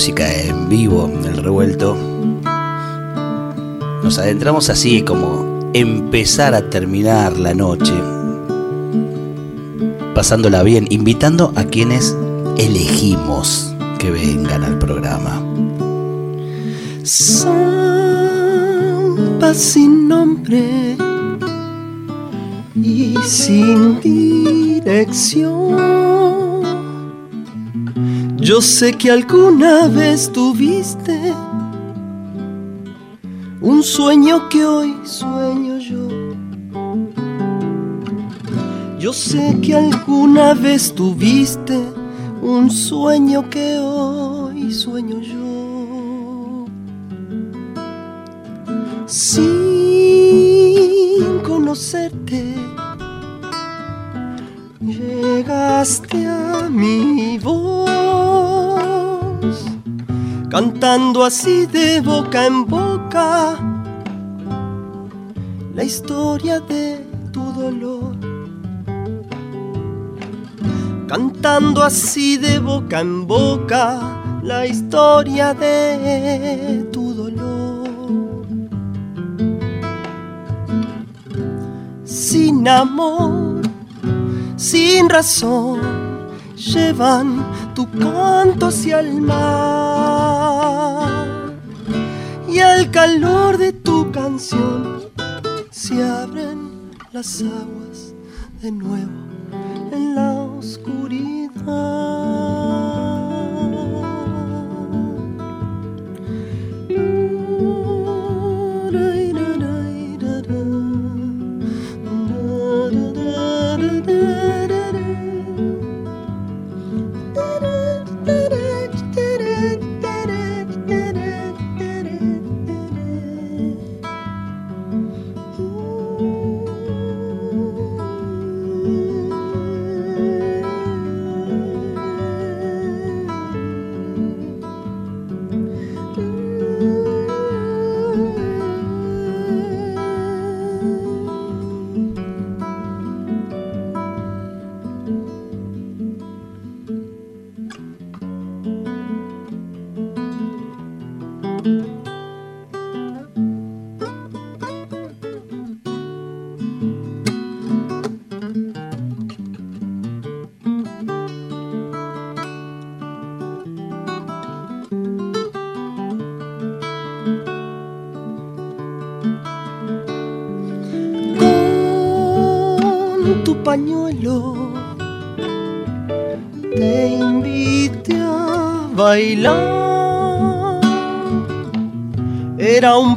[0.00, 1.94] Música en vivo, el revuelto.
[4.02, 7.92] Nos adentramos así como empezar a terminar la noche,
[10.14, 12.16] pasándola bien, invitando a quienes
[12.56, 15.44] elegimos que vengan al programa.
[17.02, 17.52] Samba
[19.52, 20.96] sin nombre
[22.74, 25.99] y sin dirección
[28.50, 31.32] yo sé que alguna vez tuviste
[33.60, 36.08] un sueño que hoy sueño yo.
[38.98, 41.78] Yo sé que alguna vez tuviste
[42.42, 46.66] un sueño que hoy sueño yo.
[49.06, 49.78] Sin
[51.44, 52.56] conocerte,
[54.80, 57.59] llegaste a mi voz
[60.50, 63.56] cantando así de boca en boca
[65.72, 68.16] la historia de tu dolor.
[71.06, 74.00] Cantando así de boca en boca
[74.42, 78.44] la historia de tu dolor.
[82.04, 83.62] Sin amor,
[84.56, 85.80] sin razón,
[86.56, 89.89] llevan tu canto hacia el mar
[92.60, 95.04] y al calor de tu canción
[95.70, 98.12] se abren las aguas
[98.60, 99.18] de nuevo
[99.92, 102.29] en la oscuridad.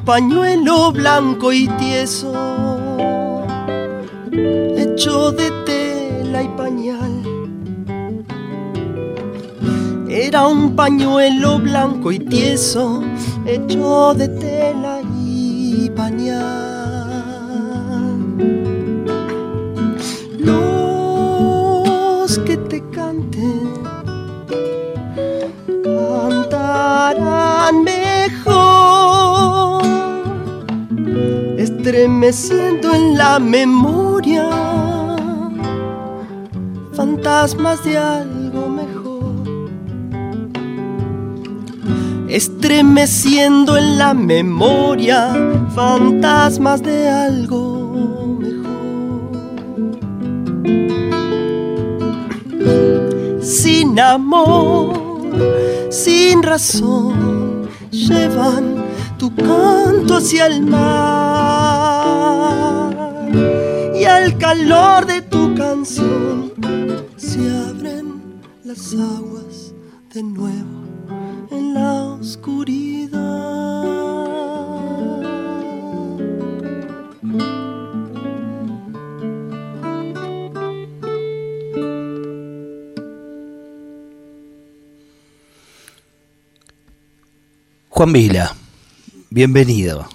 [0.06, 2.34] Pañuelo blanco y tieso,
[4.76, 7.24] hecho de tela y pañal.
[10.10, 13.02] Era un pañuelo blanco y tieso,
[13.46, 14.28] hecho de
[31.94, 34.50] estremeciendo en la memoria
[36.94, 39.36] fantasmas de algo mejor.
[42.30, 45.36] Estremeciendo en la memoria
[45.76, 49.04] fantasmas de algo mejor.
[53.44, 54.96] Sin amor,
[55.92, 58.84] sin razón, llevan
[59.20, 61.53] tu canto hacia el mar
[64.04, 66.52] y al calor de tu canción
[67.16, 67.40] se
[67.70, 69.74] abren las aguas
[70.14, 70.84] de nuevo
[71.52, 73.14] en la oscuridad.
[87.90, 88.54] Juan Vila,
[89.30, 90.10] bienvenido.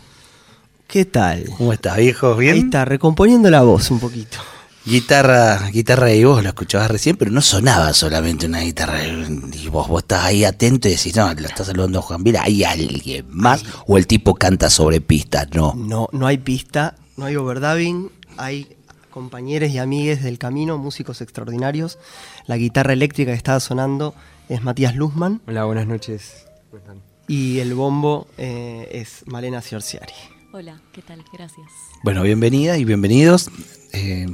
[0.89, 1.45] ¿Qué tal?
[1.59, 2.35] ¿Cómo estás, viejo?
[2.35, 2.55] ¿Bien?
[2.55, 4.39] Ahí está, recomponiendo la voz un poquito.
[4.87, 9.05] Guitarra, guitarra y vos lo escuchabas recién, pero no sonaba solamente una guitarra.
[9.05, 12.41] Y vos, vos estás ahí atento y decís, no, le estás saludando a Juan Vila,
[12.43, 13.63] ¿hay alguien más?
[13.87, 15.49] ¿O el tipo canta sobre pistas?
[15.53, 15.75] No.
[15.77, 18.75] No, no hay pista, no hay overdubbing, hay
[19.11, 21.99] compañeros y amigues del camino, músicos extraordinarios.
[22.47, 24.15] La guitarra eléctrica que estaba sonando
[24.49, 26.47] es Matías Luzman Hola, buenas noches.
[26.71, 27.03] ¿Cómo están?
[27.29, 30.15] y el bombo eh, es Malena Ciorciari.
[30.59, 31.25] Hola, ¿qué tal?
[31.33, 31.69] Gracias.
[32.03, 33.49] Bueno, bienvenida y bienvenidos.
[33.93, 34.27] Eh,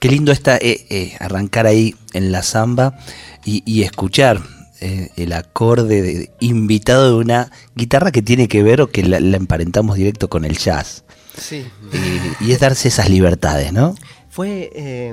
[0.00, 2.96] qué lindo está eh, eh, arrancar ahí en la samba
[3.44, 4.40] y, y escuchar
[4.80, 9.20] eh, el acorde de- invitado de una guitarra que tiene que ver o que la,
[9.20, 11.04] la emparentamos directo con el jazz.
[11.38, 11.66] Sí.
[12.40, 13.94] Y, y es darse esas libertades, ¿no?
[14.30, 15.12] Fue eh,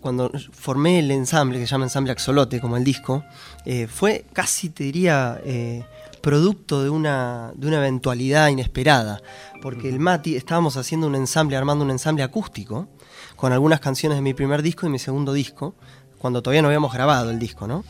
[0.00, 3.22] cuando formé el ensamble, que se llama Ensamble Axolote, como el disco,
[3.64, 5.84] eh, fue casi, te diría, eh,
[6.20, 9.20] producto de una, de una eventualidad inesperada.
[9.62, 12.88] Porque el Mati, estábamos haciendo un ensamble, armando un ensamble acústico,
[13.36, 15.74] con algunas canciones de mi primer disco y mi segundo disco,
[16.18, 17.84] cuando todavía no habíamos grabado el disco, ¿no?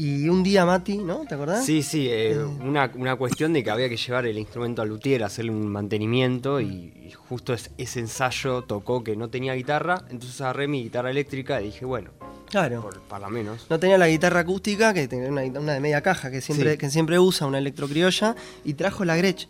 [0.00, 1.24] Y un día Mati, ¿no?
[1.28, 1.66] ¿Te acordás?
[1.66, 5.24] Sí, sí, eh, una, una cuestión de que había que llevar el instrumento al luthier,
[5.24, 10.40] hacerle un mantenimiento y, y justo es- ese ensayo tocó que no tenía guitarra, entonces
[10.40, 12.10] agarré mi guitarra eléctrica y dije, bueno,
[12.48, 12.80] Claro.
[12.80, 13.66] por, para menos.
[13.68, 16.78] No tenía la guitarra acústica, que tenía una, una de media caja que siempre, Sí.
[16.78, 19.48] que siempre usa, una electrocriolla, y trajo la Gretsch.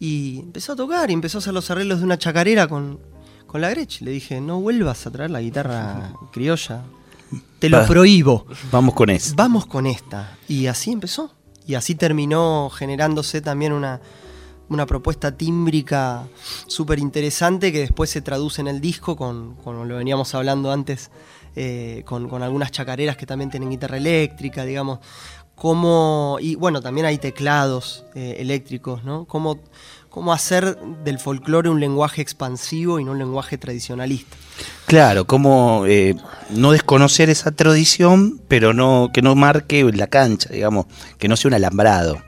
[0.00, 3.00] Y empezó a tocar y empezó a hacer los arreglos de una chacarera con,
[3.46, 4.00] con la Gretsch.
[4.00, 6.84] Le dije, no vuelvas a traer la guitarra criolla.
[7.58, 8.46] Te lo Pa- prohíbo.
[8.70, 9.34] Vamos con eso.
[9.36, 10.36] Vamos con esta.
[10.48, 11.34] Y así empezó.
[11.66, 14.00] Y así terminó generándose también una,
[14.68, 16.26] una propuesta tímbrica
[16.66, 21.10] súper interesante que después se traduce en el disco con, como lo veníamos hablando antes,
[21.56, 25.00] eh, con, con algunas chacareras que también tienen guitarra eléctrica, digamos.
[25.58, 29.24] Cómo, y bueno, también hay teclados eh, eléctricos, ¿no?
[29.24, 29.58] Cómo,
[30.08, 34.36] cómo hacer del folclore un lenguaje expansivo y no un lenguaje tradicionalista.
[34.86, 36.14] Claro, como eh,
[36.50, 40.86] no desconocer esa tradición, pero no que no marque la cancha, digamos,
[41.18, 42.22] que no sea un alambrado.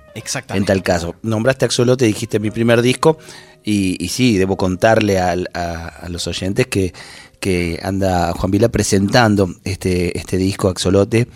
[0.49, 3.17] En tal caso, nombraste Axolote, dijiste mi primer disco,
[3.63, 6.93] y, y sí, debo contarle a, a los oyentes que,
[7.39, 11.29] que anda Juan Vila presentando este, este disco Axolote.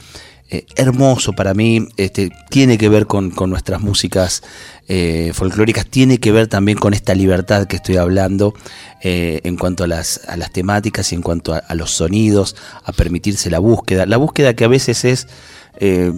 [0.50, 4.42] Eh, hermoso para mí, este, tiene que ver con, nuestras músicas
[4.88, 8.54] eh, folclóricas, tiene que ver también con esta libertad que estoy hablando
[9.02, 12.92] eh, en cuanto a las, a las temáticas y en cuanto a, los sonidos, a
[12.92, 14.06] permitirse la búsqueda.
[14.06, 15.28] La búsqueda que a veces es
[15.78, 16.12] eh,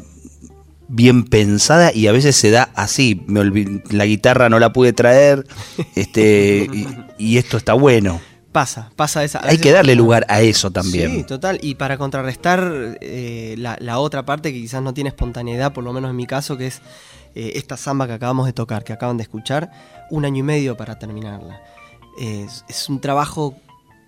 [0.88, 3.23] bien pensada y a veces se da así.
[3.28, 5.46] Me la guitarra no la pude traer
[5.94, 6.69] este,
[7.19, 8.20] y esto está bueno.
[8.56, 9.47] Pasa, pasa esa.
[9.47, 11.11] Hay que darle lugar a eso también.
[11.11, 11.58] Sí, total.
[11.61, 15.93] Y para contrarrestar eh, la, la otra parte que quizás no tiene espontaneidad, por lo
[15.93, 16.81] menos en mi caso, que es
[17.35, 19.70] eh, esta samba que acabamos de tocar, que acaban de escuchar,
[20.11, 21.61] un año y medio para terminarla.
[22.19, 23.56] Es, es un trabajo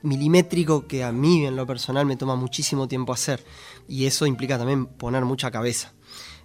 [0.03, 3.45] milimétrico que a mí en lo personal me toma muchísimo tiempo hacer.
[3.87, 5.93] Y eso implica también poner mucha cabeza.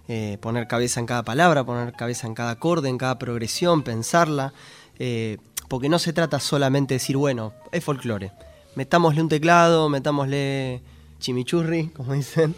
[0.08, 4.52] Eh, poner cabeza en cada palabra, poner cabeza en cada acorde, en cada progresión, pensarla.
[4.98, 8.32] eh, porque no se trata solamente de decir, bueno, es folclore.
[8.74, 10.82] Metámosle un teclado, metámosle
[11.20, 12.54] chimichurri, como dicen.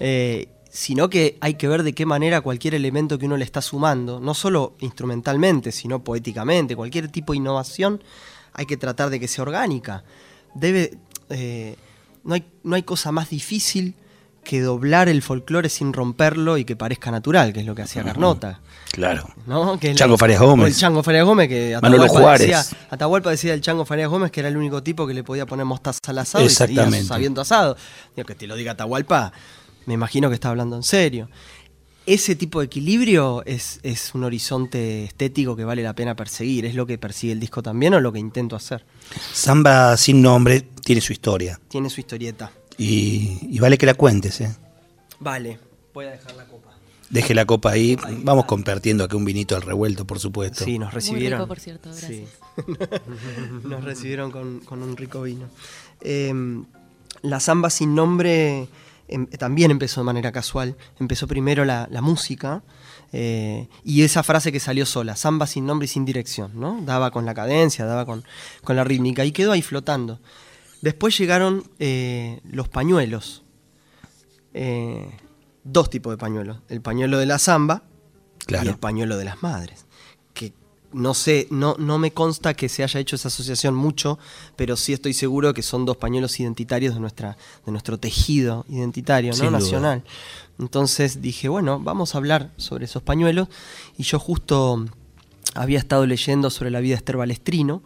[0.00, 3.60] eh, sino que hay que ver de qué manera cualquier elemento que uno le está
[3.60, 8.02] sumando, no solo instrumentalmente, sino poéticamente, cualquier tipo de innovación,
[8.52, 10.04] hay que tratar de que sea orgánica.
[10.54, 10.96] Debe,
[11.28, 11.76] eh,
[12.22, 13.96] no, hay, no hay cosa más difícil
[14.44, 18.02] que doblar el folclore sin romperlo y que parezca natural, que es lo que hacía
[18.02, 18.60] Carnota.
[18.92, 19.28] Claro.
[19.46, 19.78] ¿no?
[19.78, 20.68] Que Chango la- Farias Gómez.
[20.68, 22.40] El Chango Farias Gómez, que Atahualpa Juárez.
[22.48, 25.46] Decía, Atahualpa decía del Chango Farias Gómez que era el único tipo que le podía
[25.46, 26.96] poner mostaza al asado y Exactamente.
[26.96, 27.76] seguía sabiendo asado.
[28.16, 29.32] Digo, que te lo diga Atahualpa,
[29.86, 31.28] me imagino que está hablando en serio.
[32.06, 36.64] Ese tipo de equilibrio es, es un horizonte estético que vale la pena perseguir.
[36.64, 38.84] Es lo que persigue el disco también o lo que intento hacer.
[39.32, 41.60] Samba sin nombre tiene su historia.
[41.68, 42.50] Tiene su historieta.
[42.82, 44.56] Y, y vale que la cuentes, ¿eh?
[45.18, 45.58] Vale,
[45.92, 46.70] voy a dejar la copa.
[47.10, 47.96] Deje la copa ahí.
[48.22, 50.64] Vamos compartiendo aquí un vinito al revuelto, por supuesto.
[50.64, 51.40] Sí, nos recibieron.
[51.40, 52.24] rico, por cierto, Sí.
[52.66, 53.02] gracias.
[53.64, 55.46] nos recibieron con, con un rico vino.
[56.00, 56.32] Eh,
[57.22, 58.68] la samba sin nombre
[59.08, 60.76] em- también empezó de manera casual.
[60.98, 62.62] Empezó primero la, la música
[63.12, 66.80] eh, y esa frase que salió sola, samba sin nombre y sin dirección, ¿no?
[66.82, 68.24] Daba con la cadencia, daba con,
[68.64, 70.20] con la rítmica y quedó ahí flotando.
[70.80, 73.44] Después llegaron eh, los pañuelos.
[74.54, 75.10] Eh,
[75.64, 76.58] dos tipos de pañuelos.
[76.68, 77.82] El pañuelo de la samba
[78.48, 79.86] y el pañuelo de las madres.
[80.32, 80.52] Que
[80.92, 84.18] no sé, no, no me consta que se haya hecho esa asociación mucho,
[84.56, 89.34] pero sí estoy seguro que son dos pañuelos identitarios de, nuestra, de nuestro tejido identitario,
[89.36, 89.50] ¿no?
[89.50, 90.02] Nacional.
[90.58, 93.48] Entonces dije, bueno, vamos a hablar sobre esos pañuelos.
[93.96, 94.86] Y yo justo
[95.54, 97.82] había estado leyendo sobre la vida de Esther Balestrino,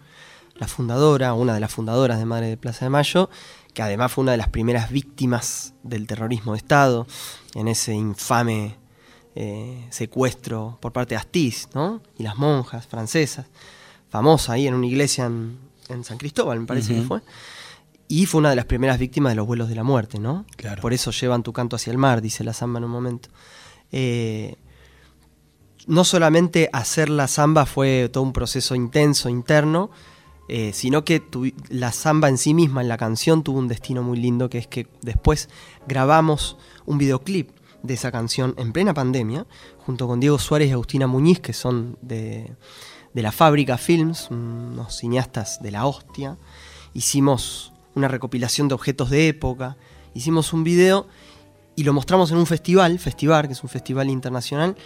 [0.56, 3.28] la fundadora, una de las fundadoras de Madre de Plaza de Mayo,
[3.72, 7.06] que además fue una de las primeras víctimas del terrorismo de Estado,
[7.54, 8.76] en ese infame
[9.34, 12.00] eh, secuestro por parte de Astiz, ¿no?
[12.16, 13.46] Y las monjas francesas,
[14.08, 15.58] famosa ahí en una iglesia en,
[16.04, 17.20] San Cristóbal, me parece que fue.
[18.06, 20.46] Y fue una de las primeras víctimas de los vuelos de la muerte, ¿no?
[20.80, 23.28] Por eso llevan tu canto hacia el mar, dice la samba en un momento.
[23.92, 24.56] Eh,
[25.86, 29.90] no solamente hacer la samba fue todo un proceso intenso, interno,
[30.48, 31.22] eh, sino que
[31.68, 34.66] la samba en sí misma, en la canción, tuvo un destino muy lindo, que es
[34.66, 35.48] que después
[35.86, 37.50] grabamos un videoclip
[37.84, 39.46] de esa canción en plena pandemia,
[39.86, 42.52] junto con Diego Suárez y Agustina Muñiz, que son de,
[43.12, 46.38] la Fábrica Films, unos cineastas de la hostia.
[46.94, 49.76] Hicimos una recopilación de objetos de época,
[50.14, 51.06] hicimos un video
[51.76, 54.76] y lo mostramos en un festival, Festival, que es un festival internacional,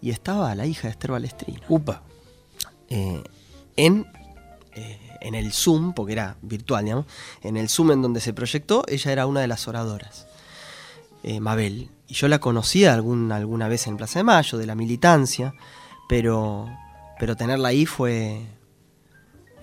[0.00, 1.60] y estaba la hija de Esther Balestrina.
[1.68, 2.02] Upa.
[2.88, 3.22] Eh,
[3.76, 4.06] en,
[4.74, 7.06] eh, en el Zoom, porque era virtual, digamos,
[7.42, 10.26] en el Zoom en donde se proyectó, ella era una de las oradoras,
[11.22, 11.88] eh, Mabel.
[12.06, 15.54] Y yo la conocía alguna vez en Plaza de Mayo, de la militancia,
[16.08, 16.68] pero,
[17.18, 18.42] pero tenerla ahí fue,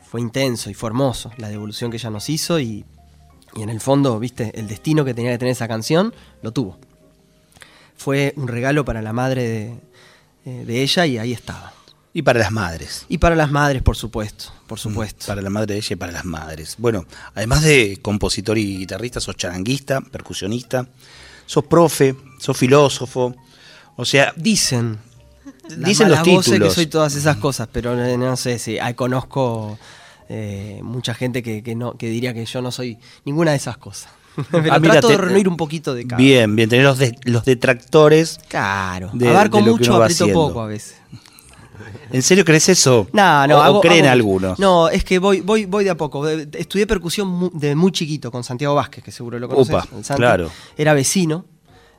[0.01, 2.83] fue intenso y fue hermoso, la devolución que ella nos hizo y,
[3.55, 6.79] en el fondo, viste, el destino que tenía que tener esa canción, lo tuvo.
[7.95, 9.79] Fue un regalo para la madre de,
[10.45, 11.73] eh, de ella y ahí estaba.
[12.13, 13.05] Y para las madres.
[13.07, 15.25] Y para las madres, por supuesto, por mm, supuesto.
[15.27, 16.75] Para la madre de ella y para las madres.
[16.77, 20.87] Bueno, además de compositor y guitarrista, sos charanguista, percusionista,
[21.45, 23.33] sos profe, sos filósofo,
[23.95, 24.33] o sea...
[24.35, 24.99] Dicen.
[25.77, 26.69] Dicen los títulos.
[26.69, 29.77] que soy todas esas cosas, pero no sé si conozco
[30.27, 34.11] eh, mucha gente que, no, que diría que yo no soy ninguna de esas cosas.
[34.49, 36.17] Pero ah, trato de reunir un poquito de cada.
[36.17, 38.39] Bien, bien, tener los, los detractores.
[38.47, 39.09] Claro.
[39.13, 40.95] De, abarco mucho, aprieto poco a veces.
[42.11, 43.07] ¿En serio crees eso?
[43.13, 43.77] No, no.
[43.77, 44.59] ¿O, creen algunos?
[44.59, 46.27] No, es que voy, voy, voy de a poco.
[46.27, 49.75] Estudié percusión de muy chiquito con Santiago Vázquez, que seguro lo conoces.
[49.91, 50.49] Upa, claro.
[50.77, 51.45] Era vecino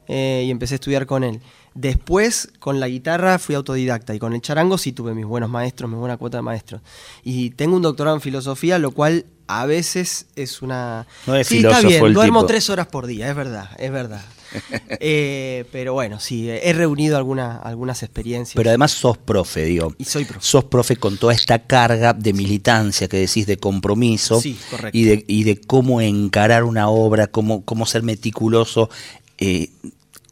[0.08, 1.40] eh, y empecé a estudiar con él.
[1.74, 5.90] Después, con la guitarra fui autodidacta y con el charango sí tuve mis buenos maestros,
[5.90, 6.82] mi buena cuota de maestros.
[7.22, 11.06] Y tengo un doctorado en filosofía, lo cual a veces es una...
[11.26, 14.22] No es sí, está bien, duermo tres horas por día, es verdad, es verdad.
[15.04, 18.54] Eh, pero bueno, sí, he reunido algunas experiencias.
[18.54, 19.94] Pero además sos profe, digo.
[19.98, 20.46] Y soy profe.
[20.46, 24.40] Sos profe con toda esta carga de militancia que decís, de compromiso.
[24.40, 24.96] Sí, correcto.
[24.96, 28.90] Y de, y de cómo encarar una obra, cómo, cómo ser meticuloso.
[29.38, 29.70] Eh,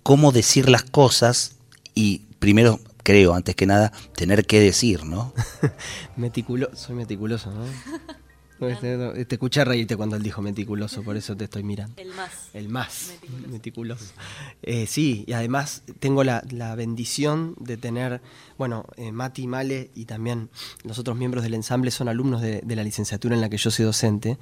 [0.02, 1.56] cómo decir las cosas
[1.94, 5.32] y primero, creo, antes que nada, tener que decir, ¿no?
[6.16, 7.64] Meticuloso, soy meticuloso, ¿no?
[8.60, 12.00] Te escuché reírte cuando él dijo meticuloso, por eso te estoy mirando.
[12.00, 12.30] El más.
[12.52, 13.12] El más.
[13.48, 14.04] Meticuloso.
[14.62, 16.42] Eh, sí, y además tengo la,
[16.76, 18.20] bendición de tener,
[18.58, 20.50] bueno, eh, Mati, Male y también
[20.84, 23.86] los otros miembros del ensamble son alumnos de, la licenciatura en la que yo soy
[23.86, 24.36] docente.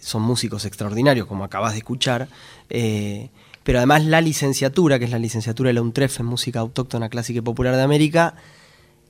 [0.00, 2.28] Son músicos extraordinarios, como acabas de escuchar.
[2.70, 3.28] Eh,
[3.64, 7.38] pero además la licenciatura, que es la licenciatura de la UNTREF en Música Autóctona Clásica
[7.38, 8.34] y Popular de América,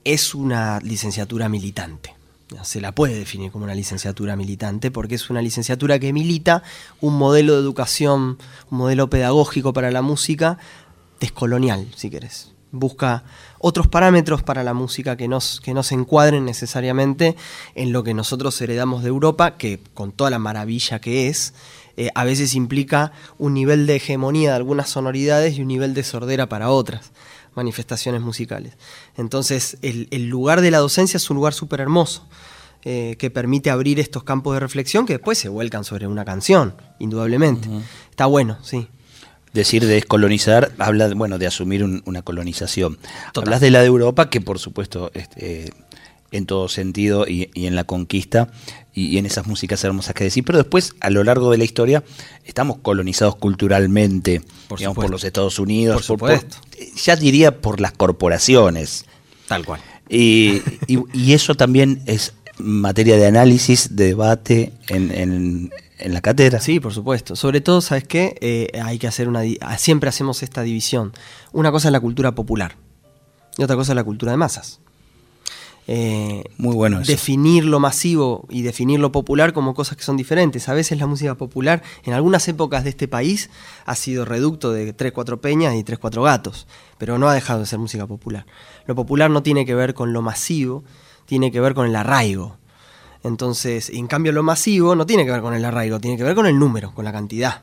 [0.04, 2.21] es una licenciatura militante.
[2.62, 6.62] Se la puede definir como una licenciatura militante porque es una licenciatura que milita
[7.00, 8.38] un modelo de educación,
[8.70, 10.58] un modelo pedagógico para la música
[11.20, 12.52] descolonial, si querés.
[12.70, 13.24] Busca
[13.58, 15.28] otros parámetros para la música que,
[15.62, 17.36] que no se encuadren necesariamente
[17.74, 21.52] en lo que nosotros heredamos de Europa, que con toda la maravilla que es,
[21.98, 26.02] eh, a veces implica un nivel de hegemonía de algunas sonoridades y un nivel de
[26.02, 27.12] sordera para otras
[27.54, 28.74] manifestaciones musicales.
[29.16, 32.28] Entonces, el, lugar de la docencia es un lugar súper hermoso.
[32.84, 36.74] Eh, que permite abrir estos campos de reflexión que después se vuelcan sobre una canción,
[36.98, 37.68] indudablemente.
[38.10, 38.88] Está bueno, sí.
[39.52, 42.98] Decir descolonizar habla bueno, de asumir una colonización.
[43.36, 45.72] Hablas de la de Europa, que por supuesto este,
[46.32, 48.48] en todo sentido y, en la conquista
[48.92, 52.02] y, en esas músicas hermosas que decir, pero después a lo largo de la historia
[52.44, 56.40] estamos colonizados culturalmente por, por los Estados Unidos, por,
[56.96, 59.04] ya diría por las corporaciones.
[59.46, 59.80] Tal cual.
[60.08, 60.62] Y,
[61.32, 65.70] eso también es materia de análisis, de debate en,
[66.04, 66.60] la cátedra.
[66.60, 67.36] Sí, por supuesto.
[67.36, 68.36] Sobre todo, ¿sabes qué?
[68.40, 69.42] Eh, hay que hacer una...
[69.78, 71.12] Siempre hacemos esta división.
[71.52, 72.76] Una cosa es la cultura popular
[73.56, 74.80] y otra cosa es la cultura de masas.
[75.88, 80.68] Eh, Muy bueno definir lo masivo y definir lo popular como cosas que son diferentes.
[80.68, 83.50] A veces la música popular, en algunas épocas de este país,
[83.84, 86.66] ha sido reducto de tres, cuatro peñas y tres, cuatro gatos,
[86.98, 88.46] pero no ha dejado de ser música popular.
[88.86, 90.84] Lo popular no tiene que ver con lo masivo,
[91.26, 92.58] tiene que ver con el arraigo.
[93.24, 96.34] Entonces, en cambio lo masivo no tiene que ver con el arraigo, tiene que ver
[96.34, 97.62] con el número, con la cantidad.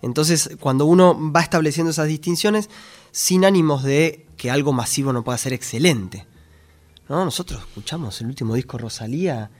[0.00, 2.70] Entonces, cuando uno va estableciendo esas distinciones,
[3.10, 6.26] sin ánimos de que algo masivo no pueda ser excelente.
[7.12, 7.26] ¿No?
[7.26, 9.50] Nosotros escuchamos el último disco Rosalía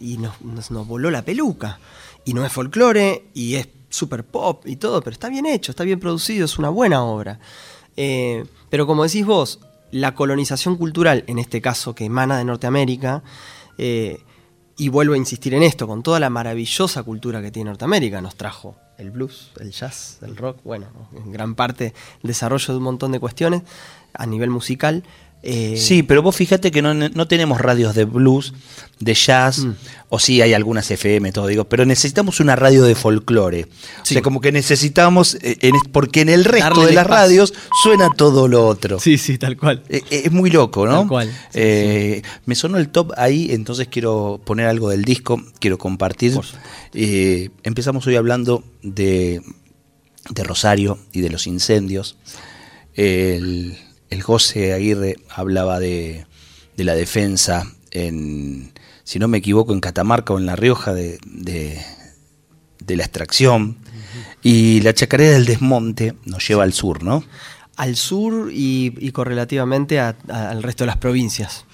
[0.00, 1.78] y nos, nos, voló la peluca.
[2.24, 5.84] Y no es folclore, y es super pop y todo, pero está bien hecho, está
[5.84, 7.40] bien producido, es una buena obra.
[7.94, 13.22] Eh, pero como decís vos, la colonización cultural, en este caso que emana de Norteamérica,
[13.76, 14.22] eh,
[14.78, 18.36] y vuelvo a insistir en esto, con toda la maravillosa cultura que tiene Norteamérica, nos
[18.36, 21.92] trajo el blues, el jazz, el rock, bueno, en gran parte
[22.22, 23.62] el desarrollo de un montón de cuestiones
[24.14, 25.04] a nivel musical,
[25.42, 28.54] eh, sí, pero vos fíjate que no, tenemos radios de blues,
[28.98, 29.74] de jazz, mm.
[30.08, 33.66] o sí hay algunas FM, todo digo, pero necesitamos una radio de folclore.
[34.02, 38.48] O sea, como que necesitamos, eh, porque en el resto de las radios suena todo
[38.48, 38.98] lo otro.
[38.98, 39.84] Sí, sí, tal cual.
[39.88, 41.00] Eh, es muy loco, ¿no?
[41.00, 41.32] Tal cual.
[42.46, 46.38] Me sonó el top ahí, entonces quiero poner algo del disco, quiero compartir.
[46.92, 49.40] empezamos hoy hablando de,
[50.30, 52.16] de Rosario y de los incendios.
[52.94, 53.78] El
[54.10, 56.26] el José Aguirre hablaba de,
[56.76, 58.72] la defensa en,
[59.04, 61.18] si no me equivoco, en Catamarca o en La Rioja de,
[62.86, 63.78] la extracción.
[64.42, 67.24] Y la chacarera del desmonte nos lleva al sur, ¿no?
[67.76, 71.64] Al sur y, correlativamente al resto de las provincias,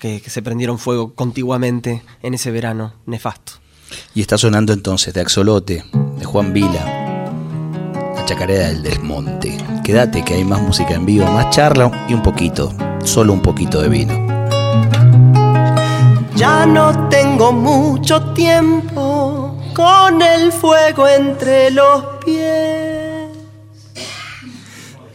[0.00, 3.54] que, que se prendieron fuego contiguamente en ese verano nefasto.
[4.14, 5.84] Y está sonando entonces de Axolote,
[6.18, 7.05] de Juan Vila.
[8.26, 9.56] Chacarera del Desmonte.
[9.84, 12.72] Quédate que hay más música en vivo, más charla y un poquito,
[13.04, 14.12] solo un poquito de vino.
[16.34, 23.28] Ya no tengo mucho tiempo con el fuego entre los pies.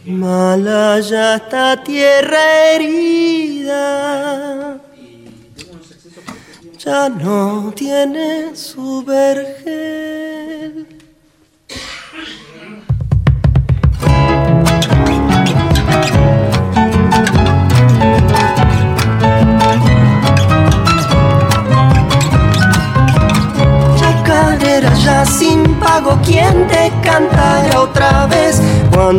[0.06, 4.00] Mala ya está tierra herida.
[6.78, 11.01] Ya no tiene su vergel.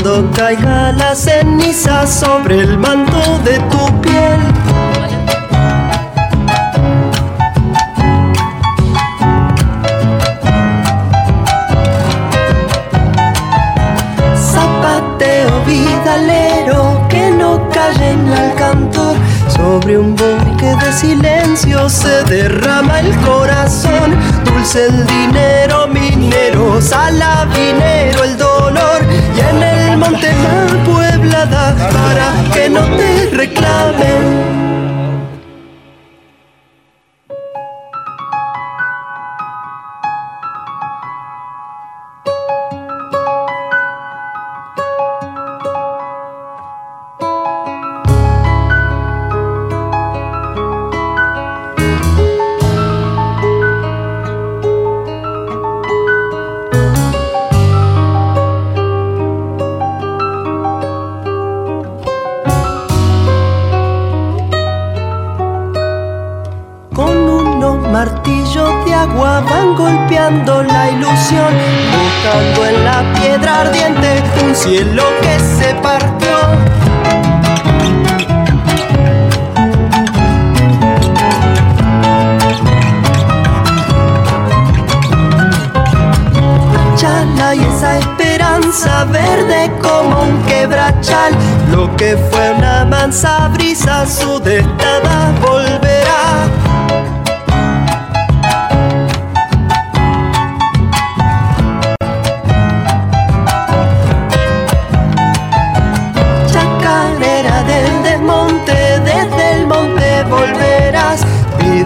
[0.03, 4.41] Cuando caiga la ceniza sobre el manto de tu piel.
[14.35, 19.15] Zapateo vidalero, que no callen al cantor
[19.47, 24.13] sobre un bosque de silencio se derrama el corazón.
[24.43, 25.52] Dulce el dinero,
[74.93, 76.37] cielo que se partió.
[86.95, 91.33] Chala y esa esperanza verde como un quebrachal,
[91.71, 95.82] lo que fue una mansa brisa, su destada volverá.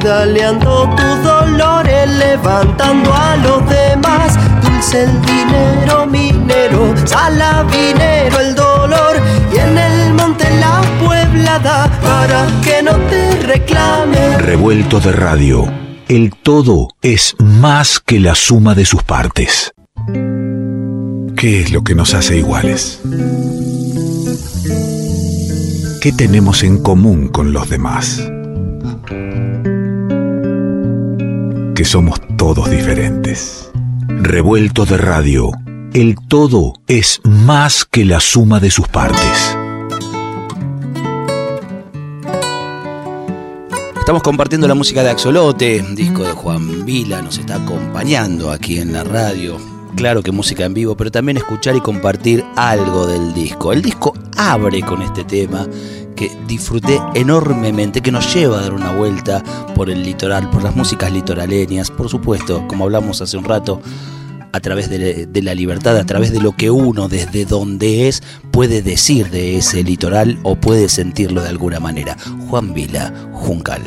[0.08, 4.40] Daleando tu dolor, levantando a los demás.
[4.64, 9.18] Dulce el dinero minero, salavinero el dolor.
[9.54, 14.38] Y en el monte la pueblada para que no te reclame.
[14.38, 15.70] Revuelto de radio.
[16.08, 19.74] El todo es más que la suma de sus partes.
[21.36, 23.02] ¿Qué es lo que nos hace iguales?
[26.00, 28.22] ¿Qué tenemos en común con los demás?
[31.78, 33.70] Que somos todos diferentes.
[34.08, 35.52] Revuelto de radio,
[35.94, 39.56] el todo es más que la suma de sus partes.
[44.00, 48.92] Estamos compartiendo la música de Axolote, disco de Juan Vila, nos está acompañando aquí en
[48.92, 49.60] la radio.
[49.96, 53.72] Claro que música en vivo, pero también escuchar y compartir algo del disco.
[53.72, 55.68] El disco abre con este tema
[56.18, 59.42] que disfruté enormemente, que nos lleva a dar una vuelta
[59.76, 63.80] por el litoral, por las músicas litoraleñas, por supuesto, como hablamos hace un rato,
[64.52, 68.82] a través de, la libertad, a través de lo que uno desde donde es puede
[68.82, 72.18] decir de ese litoral o puede sentirlo de alguna manera.
[72.50, 73.84] Juan Vila, Juncal.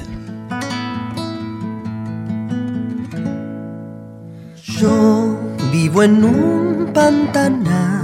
[4.64, 5.36] Yo
[5.72, 7.99] vivo en un pantanal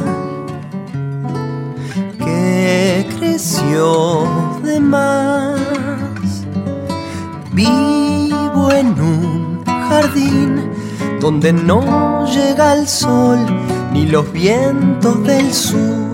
[4.63, 5.61] de más.
[7.53, 10.71] Vivo en un jardín
[11.21, 13.39] donde no llega el sol
[13.93, 16.06] ni los vientos del sur.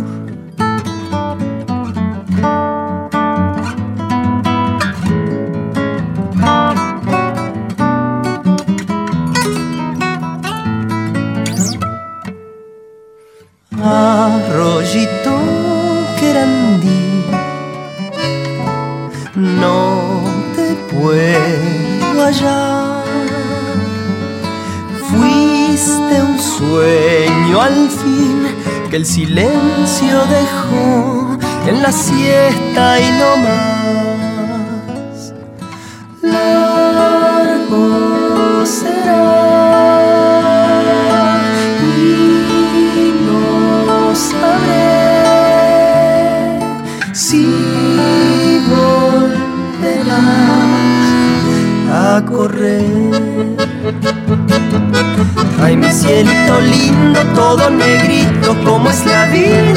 [28.92, 34.11] Que el silencio dejó en la siesta y no más.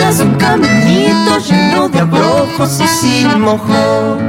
[0.10, 4.20] Es un caminito lleno de abrojos y sin mojón.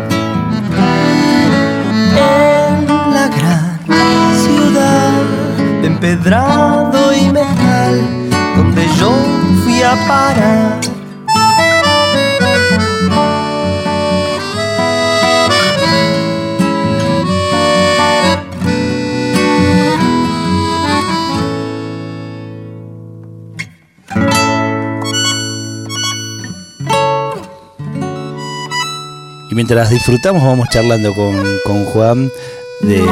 [2.19, 3.79] En la gran
[4.45, 5.23] ciudad
[5.81, 8.01] de empedrado y metal,
[8.57, 9.13] donde yo
[9.65, 10.66] fui a parar
[29.57, 32.31] mientras disfrutamos vamos charlando con, Juan
[32.83, 33.03] de,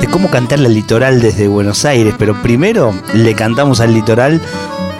[0.00, 4.40] de cómo cantarle al litoral desde Buenos Aires, pero primero le cantamos al litoral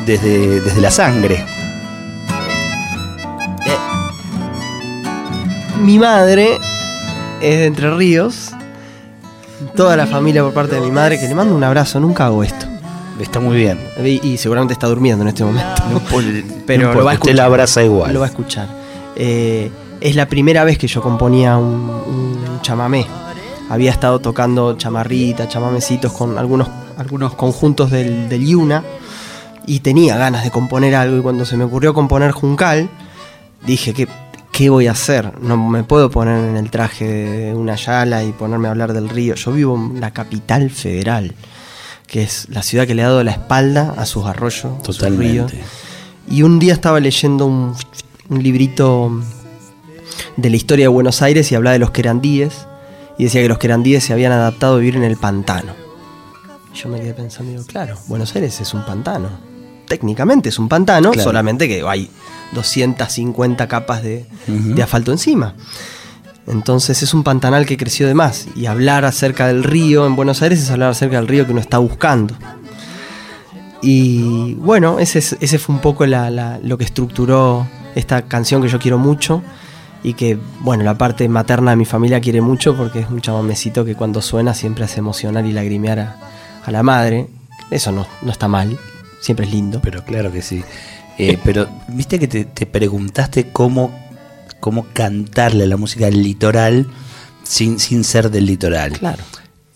[0.04, 1.42] desde, desde la sangre.
[5.80, 6.58] Mi madre
[7.40, 8.50] es de Entre Ríos,
[9.74, 12.44] toda la familia por parte de mi madre, que le mando un abrazo, nunca hago
[12.44, 12.66] esto.
[13.18, 13.78] Está muy bien.
[14.04, 15.82] Y, seguramente está durmiendo en este momento.
[16.66, 18.12] pero lo va a escuchar, usted la abraza igual.
[18.12, 18.83] Lo va a escuchar.
[19.16, 23.06] Eh, es la primera vez que yo componía un, chamamé.
[23.70, 28.84] Había estado tocando chamarrita, chamamecitos con algunos, algunos conjuntos del, del Yuna
[29.66, 32.88] y tenía ganas de componer algo y cuando se me ocurrió componer Juncal,
[33.66, 34.08] dije, ¿qué,
[34.52, 35.40] ¿qué voy a hacer?
[35.40, 39.08] No me puedo poner en el traje de una yala y ponerme a hablar del
[39.08, 39.34] río.
[39.34, 41.34] Yo vivo en la capital federal,
[42.06, 45.62] que es la ciudad que le ha dado la espalda a sus arroyos, Totalmente.
[45.62, 47.74] sus Y un día estaba leyendo un
[48.28, 49.10] un librito
[50.36, 52.66] de la historia de Buenos Aires y hablaba de los querandíes
[53.18, 55.72] y decía que los querandíes se habían adaptado a vivir en el pantano.
[56.74, 59.28] yo me quedé pensando, digo, claro, Buenos Aires es un pantano.
[59.86, 62.10] Técnicamente es un pantano, solamente que hay
[62.52, 65.54] 250 capas de, de asfalto encima.
[66.46, 68.46] Entonces es un pantanal que creció de más.
[68.56, 71.60] Y hablar acerca del río en Buenos Aires es hablar acerca del río que uno
[71.60, 72.34] está buscando.
[73.82, 78.98] Y bueno, ese, ese fue un poco lo que estructuró esta canción que yo quiero
[78.98, 79.42] mucho
[80.02, 83.84] y que, bueno, la parte materna de mi familia quiere mucho porque es un chamamecito
[83.84, 85.98] que cuando suena siempre hace emocionar y lagrimear
[86.64, 87.28] a, la madre.
[87.70, 88.78] Eso no, no, está mal,
[89.20, 89.80] siempre es lindo.
[89.82, 90.62] Pero claro que sí.
[91.18, 93.98] Eh, pero, viste que te, preguntaste cómo,
[94.60, 96.86] cómo cantarle la música del litoral
[97.42, 98.92] sin, sin ser del litoral.
[98.98, 99.22] Claro.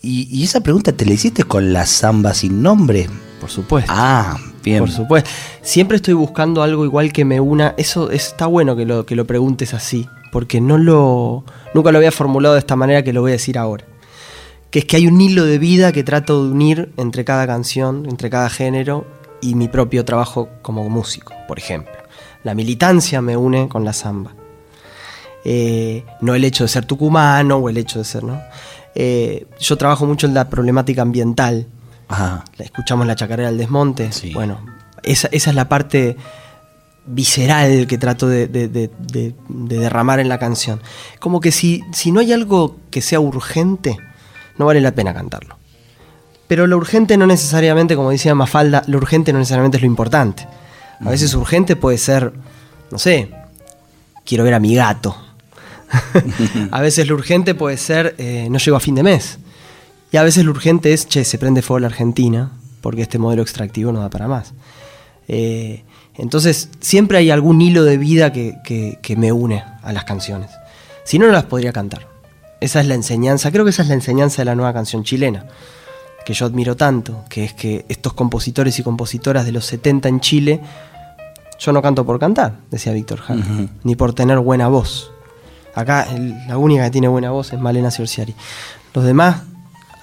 [0.01, 3.09] Y, y esa pregunta te la hiciste con la samba sin nombre.
[3.41, 3.91] Por supuesto.
[3.93, 5.29] Ah, Por supuesto.
[5.61, 7.73] Siempre estoy buscando algo igual que me una.
[7.77, 11.43] Eso está bueno que lo, que lo preguntes así, porque no lo.
[11.73, 13.85] Nunca lo había formulado de esta manera que lo voy a decir ahora.
[14.71, 18.05] Que es que hay un hilo de vida que trato de unir entre cada canción,
[18.07, 19.07] entre cada género
[19.41, 21.93] y mi propio trabajo como músico, por ejemplo.
[22.43, 24.35] La militancia me une con la samba.
[25.43, 28.39] Eh, no el hecho de ser tucumano o el hecho de ser, ¿no?
[28.95, 31.67] Eh, yo trabajo mucho en la problemática ambiental
[32.57, 34.09] Escuchamos la chacarera del desmonte.
[34.33, 34.59] Bueno,
[35.03, 36.17] esa, es la parte
[37.05, 38.47] visceral que trato de,
[39.47, 40.81] derramar en la canción.
[41.19, 43.97] Como que si, si no hay algo que sea urgente,
[44.57, 45.57] no vale la pena cantarlo.
[46.47, 50.47] Pero lo urgente no necesariamente, como decía Mafalda, lo urgente no necesariamente es lo importante.
[50.99, 52.33] A veces urgente puede ser,
[52.91, 53.29] no sé,
[54.25, 55.15] quiero ver a mi gato.
[56.71, 59.39] a veces lo urgente puede ser, eh, no llego a fin de mes.
[60.11, 63.41] Y a veces lo urgente es, che, se prende fuego la Argentina, porque este modelo
[63.41, 64.53] extractivo no da para más.
[65.27, 65.83] Eh,
[66.15, 70.49] entonces, siempre hay algún hilo de vida que, me une a las canciones.
[71.05, 72.07] Si no, no las podría cantar.
[72.59, 75.45] Esa es la enseñanza, creo que esa es la enseñanza de la nueva canción chilena,
[76.25, 80.19] que yo admiro tanto, que es que estos compositores y compositoras de los 70 en
[80.19, 80.59] Chile,
[81.57, 83.45] yo no canto por cantar, decía Víctor Jara,
[83.83, 85.11] ni por tener buena voz.
[85.73, 86.07] Acá
[86.47, 88.35] la única que tiene buena voz es Malena Ciorciari.
[88.93, 89.43] Los demás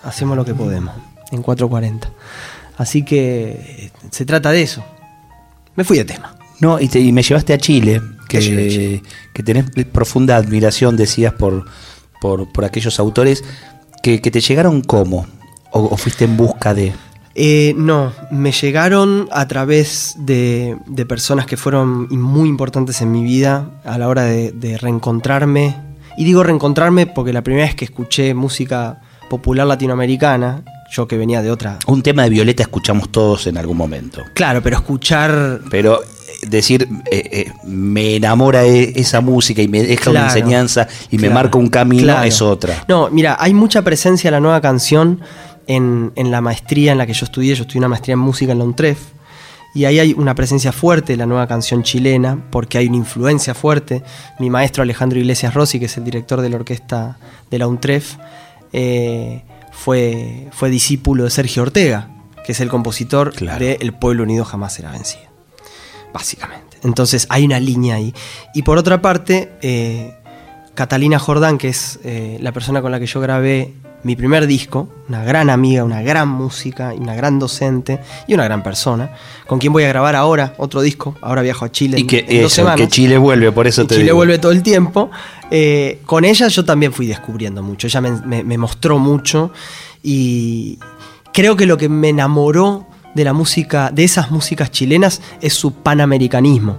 [0.06, 0.94] hacemos lo que podemos,
[1.32, 2.10] en 440.
[2.78, 4.84] Así que eh, se trata de eso,
[5.74, 6.36] me fui de tema.
[6.60, 9.02] No, y, me llevaste a Chile, que,
[9.34, 11.66] que tenés profunda admiración, decías, por,
[12.20, 13.44] por, aquellos autores,
[14.02, 15.26] que, te llegaron cómo,
[15.70, 16.94] o, fuiste en busca de...
[17.34, 23.68] Eh, no, me llegaron a través de, personas que fueron muy importantes en mi vida
[23.84, 25.76] a la hora de, de, reencontrarme.
[26.16, 31.42] Y digo reencontrarme porque la primera vez que escuché música popular latinoamericana, yo que venía
[31.42, 31.78] de otra.
[31.86, 34.22] Un tema de Violeta escuchamos todos en algún momento.
[34.34, 35.60] Claro, pero escuchar.
[35.70, 36.06] Pero eh,
[36.48, 41.30] decir, eh, eh, me enamora e, esa música y me deja una enseñanza y me
[41.30, 42.84] marca un camino es otra.
[42.88, 45.20] No, mira, hay mucha presencia de la nueva canción
[45.66, 47.54] en, la maestría en la que yo estudié.
[47.54, 48.98] Yo estudié una maestría en música en la UNTREF.
[49.74, 53.52] Y ahí hay una presencia fuerte de la nueva canción chilena, porque hay una influencia
[53.52, 54.02] fuerte.
[54.38, 57.18] Mi maestro Alejandro Iglesias Rossi, que es el director de la orquesta
[57.50, 58.16] de la UNTREF,
[58.78, 62.10] eh, fue, fue discípulo de Sergio Ortega,
[62.44, 65.24] que es el compositor de El pueblo unido jamás será vencido.
[66.12, 66.76] Básicamente.
[66.82, 68.14] Entonces hay una línea ahí.
[68.52, 70.14] Y por otra parte, eh,
[70.74, 73.72] Catalina Jordán, que es eh, la persona con la que yo grabé
[74.06, 78.62] mi primer disco, una gran amiga, una gran música, una gran docente y una gran
[78.62, 79.10] persona,
[79.48, 81.16] con quien voy a grabar ahora otro disco.
[81.20, 81.98] Ahora viajo a Chile.
[81.98, 85.10] Y que, que Chile vuelve, por eso te Chile vuelve todo el tiempo.
[85.50, 87.88] Eh, con ella yo también fui descubriendo mucho.
[87.88, 89.50] Ella me, mostró mucho
[90.04, 90.78] y
[91.32, 95.72] creo que lo que me enamoró de la música, de esas músicas chilenas, es su
[95.72, 96.78] panamericanismo.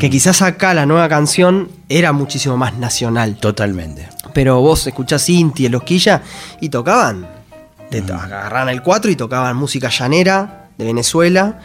[0.00, 3.36] Que quizás acá la nueva canción era muchísimo más nacional.
[3.36, 4.08] Totalmente.
[4.32, 6.22] Pero vos escuchás Inti, el Osquilla,
[6.60, 7.28] y tocaban.
[7.90, 11.60] Te agarraban el 4 y tocaban música llanera de Venezuela,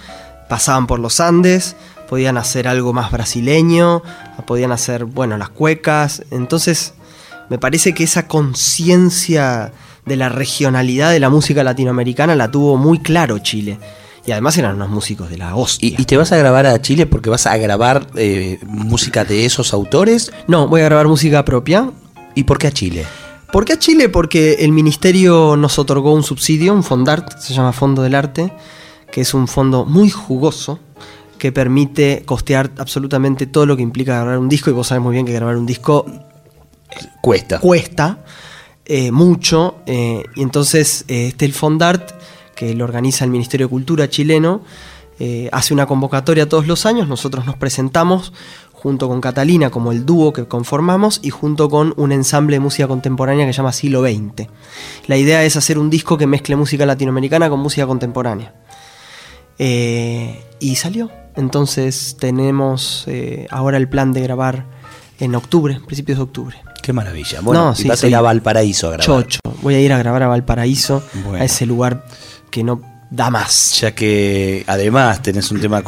[0.50, 1.76] pasaban por los Andes,
[2.10, 4.02] podían hacer algo más brasileño,
[4.46, 6.24] podían hacer, bueno, las cuecas.
[6.32, 6.94] Entonces,
[7.50, 9.72] me parece que esa conciencia
[10.06, 13.80] de la regionalidad de la música latinoamericana la tuvo muy claro Chile.
[14.26, 15.96] Y además eran unos músicos de la hostia.
[15.98, 19.72] ¿Y, te vas a grabar a Chile porque vas a grabar eh, música de esos
[19.72, 20.32] autores?
[20.48, 21.92] No, voy a grabar música propia.
[22.36, 23.06] ¿Y por qué a Chile?
[23.52, 24.10] ¿Por qué a Chile?
[24.10, 28.54] Porque el ministerio nos otorgó un subsidio, un Fondart, se llama Fondo del Arte,
[29.12, 30.80] que es un fondo muy jugoso
[31.38, 34.70] que permite costear absolutamente todo lo que implica grabar un disco.
[34.70, 36.06] Y vos sabés muy bien que grabar un disco
[37.22, 37.60] cuesta.
[37.60, 38.20] Cuesta
[38.86, 39.78] eh, mucho.
[39.86, 42.12] Eh, y entonces este el Fondart,
[42.56, 44.64] que lo organiza el Ministerio de Cultura chileno,
[45.18, 47.08] eh, hace una convocatoria todos los años.
[47.08, 48.34] Nosotros nos presentamos
[48.86, 52.88] junto con Catalina como el dúo que conformamos y junto con un ensamble de música
[52.88, 54.48] contemporánea que se llama Siglo XX.
[55.08, 58.54] La idea es hacer un disco que mezcle música latinoamericana con música contemporánea.
[59.58, 61.10] Eh, y salió.
[61.36, 64.68] Entonces tenemos eh, ahora el plan de grabar
[65.20, 66.58] en octubre, principios de octubre.
[66.84, 67.42] Qué maravilla.
[67.42, 69.06] Bueno, y vas a ir a Valparaíso a grabar.
[69.08, 69.40] Chocho.
[69.64, 71.02] Voy a ir a grabar a Valparaíso,
[71.34, 72.06] a ese lugar
[72.52, 73.80] que no da más.
[73.82, 75.82] Ya que además tenés un tema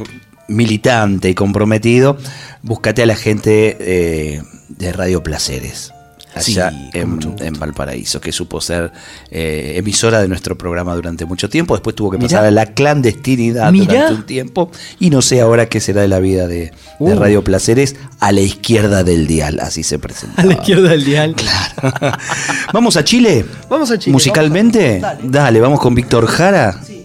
[0.47, 2.17] militante y comprometido,
[2.61, 5.93] búscate a la gente eh, de Radio Placeres
[6.37, 8.91] allá en, Valparaíso, que supo ser
[9.31, 11.75] eh, emisora de nuestro programa durante mucho tiempo.
[11.75, 14.71] Después tuvo que pasar a la clandestinidad durante un tiempo.
[14.99, 17.15] Y no sé ahora qué será de la vida de, uh.
[17.15, 20.41] Radio Placeres a la izquierda del dial, así se presenta.
[20.41, 21.35] A la izquierda del dial.
[21.35, 22.17] Claro.
[22.73, 23.45] ¿Vamos a Chile?
[23.69, 24.13] Vamos a Chile.
[24.13, 25.01] ¿Musicalmente?
[25.23, 25.59] Dale.
[25.59, 26.81] vamos con Víctor Jara.
[26.85, 26.96] Sí,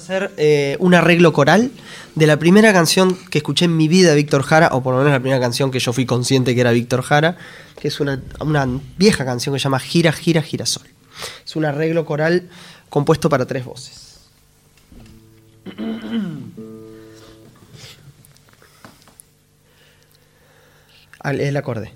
[0.00, 1.70] hacer eh, un arreglo coral
[2.14, 4.98] de la primera canción que escuché en mi vida de Víctor Jara, o por lo
[4.98, 7.36] menos la primera canción que yo fui consciente que era Víctor Jara,
[7.78, 8.20] que es una,
[8.96, 10.86] vieja canción que se llama Gira, Gira, Girasol.
[11.44, 12.48] Es un arreglo coral
[12.88, 14.20] compuesto para tres voces.
[21.22, 21.92] El acorde.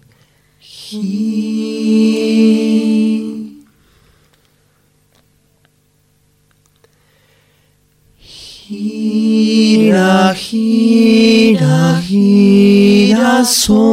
[8.66, 13.84] Gira, gira, gira, sol.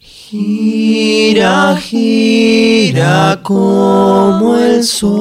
[0.00, 5.20] Gira, gira como el sol.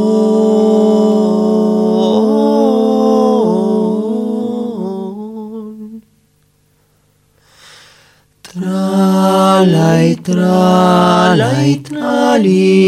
[8.42, 12.79] Trala y trala y tralirón.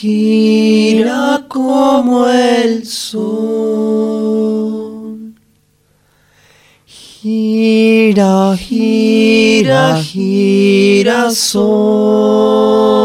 [0.00, 4.14] Gira, como el sol.
[6.86, 12.99] Gira, gira, gira sol.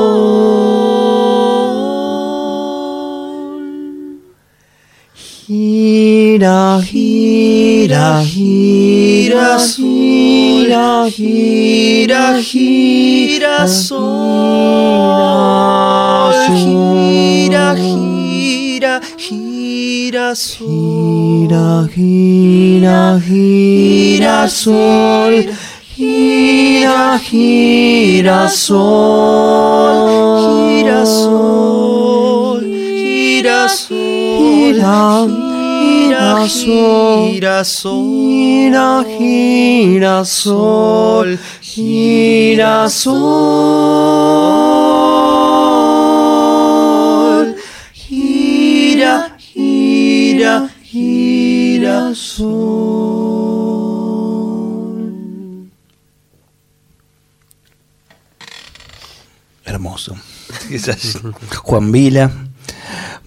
[6.46, 13.96] Gira, gira, gira, gira, gira, gira, sol.
[16.54, 21.48] Gira, gira, gira, sol.
[21.50, 25.34] Gira, gira, gira, sol.
[25.98, 29.98] Gira, gira, sol.
[30.46, 32.62] Gira, sol.
[32.62, 35.45] Gira, sol.
[36.16, 39.04] Gira, gira, sol.
[39.20, 41.38] Gira, sol.
[41.62, 43.16] Gira, sol.
[47.94, 49.36] Gira.
[49.38, 52.56] Gira, gira, sol.
[59.66, 60.16] Hermoso.
[61.64, 62.32] Juan Vila,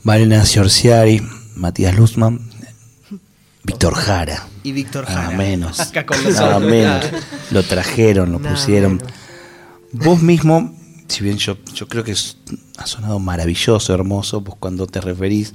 [0.04, 1.20] Malena Giorciari,
[1.56, 2.38] Matías Luzman,
[3.68, 4.46] Víctor Jara.
[4.62, 5.36] Y Víctor Nada Jara.
[5.36, 5.78] menos.
[5.80, 6.70] Acá con Nada nosotros.
[6.70, 7.04] menos.
[7.50, 8.96] Lo trajeron, lo Nada pusieron.
[8.96, 9.12] menos.
[9.92, 10.74] Vos mismo,
[11.06, 12.38] si bien yo, yo creo que es-
[12.76, 15.52] ha sonado maravilloso, hermoso, vos cuando te referís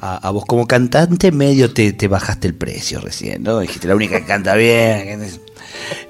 [0.00, 3.58] a, a vos como cantante, medio te, te bajaste el precio recién, ¿no?
[3.60, 5.28] Dijiste la única que canta bien.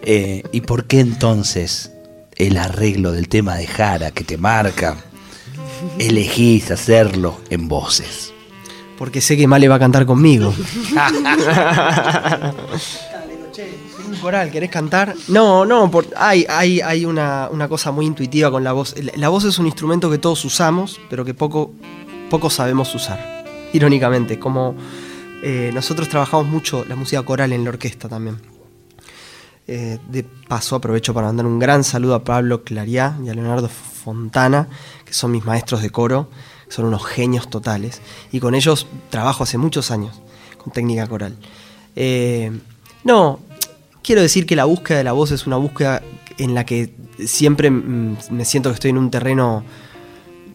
[0.02, 1.90] Eh, ¿Y por qué entonces
[2.36, 4.96] el arreglo del tema de Jara que te marca,
[5.98, 8.32] elegís hacerlo en voces?
[8.98, 10.52] Porque sé que Male va a cantar conmigo.
[14.08, 15.14] un coral, ¿querés cantar?
[15.28, 18.94] No, no, por- hay, hay, hay una, una cosa muy intuitiva con la voz.
[19.16, 21.72] La- voz es un instrumento que todos usamos, pero que poco,
[22.30, 23.44] poco sabemos usar.
[23.72, 24.74] Irónicamente, como
[25.42, 28.40] eh, nosotros trabajamos mucho la música coral en la orquesta también.
[29.66, 33.68] Eh, de paso aprovecho para mandar un gran saludo a Pablo Clariá y a Leonardo
[33.68, 34.68] Fontana,
[35.04, 36.30] que son mis maestros de coro,
[36.68, 38.00] son unos genios totales.
[38.32, 40.20] Y con ellos trabajo hace muchos años,
[40.56, 41.36] con técnica coral.
[41.96, 42.52] Eh,
[43.04, 43.40] no,
[44.02, 46.02] quiero decir que la búsqueda de la voz es una búsqueda
[46.38, 49.64] en la que siempre mm, me siento que estoy en un terreno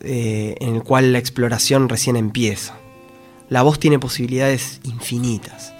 [0.02, 2.76] eh, en el cual la exploración recién empieza.
[3.50, 5.74] La voz tiene posibilidades infinitas.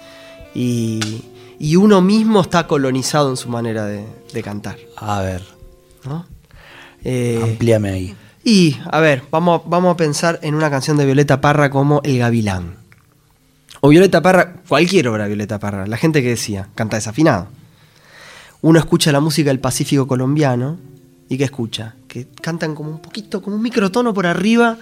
[0.54, 1.24] Y,
[1.58, 4.78] y uno mismo está colonizado en su manera de, de cantar.
[4.96, 5.42] A ver,
[6.04, 6.26] ¿no?
[7.02, 8.16] Eh, amplíame ahí.
[8.44, 12.18] Y, a ver, vamos, vamos a pensar en una canción de Violeta Parra como El
[12.18, 12.76] Gavilán.
[13.80, 15.86] O Violeta Parra, cualquier obra de Violeta Parra.
[15.86, 17.48] La gente que decía, canta desafinado.
[18.62, 20.78] Uno escucha la música del Pacífico colombiano
[21.28, 21.94] y ¿qué escucha?
[22.08, 24.78] Que cantan como un poquito, como un microtono por arriba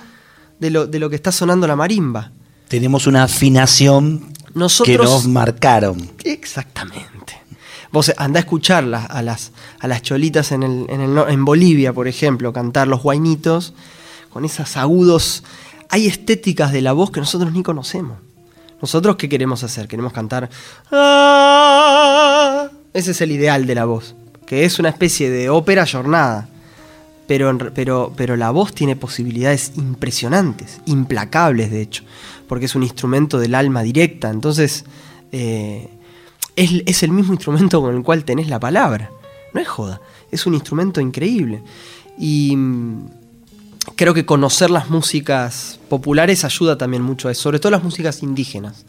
[0.60, 2.30] de lo, de lo que está sonando la marimba.
[2.68, 6.10] Tenemos una afinación Nosotros- que nos marcaron.
[6.24, 7.11] Exactamente.
[7.92, 11.92] Vos andá a escucharlas a las, a las cholitas en, el, en, el en Bolivia,
[11.92, 13.74] por ejemplo, cantar los guainitos
[14.30, 15.44] con esos agudos.
[15.90, 18.16] Hay estéticas de la voz que nosotros ni conocemos.
[18.80, 19.86] Nosotros, ¿qué queremos hacer?
[19.88, 20.48] Queremos cantar.
[20.90, 22.68] "Ah".
[22.94, 24.14] Ese es el ideal de la voz,
[24.46, 26.48] que es una especie de ópera jornada.
[27.26, 32.04] Pero, pero, pero la voz tiene posibilidades impresionantes, implacables de hecho,
[32.48, 34.28] porque es un instrumento del alma directa.
[34.28, 34.84] Entonces,
[35.30, 35.88] eh,
[36.56, 39.10] es, es el mismo instrumento con el cual tenés la palabra.
[39.52, 41.62] No es joda, es un instrumento increíble.
[42.18, 43.06] Y mm,
[43.96, 48.22] creo que conocer las músicas populares ayuda también mucho a eso, sobre todo las músicas
[48.22, 48.84] indígenas.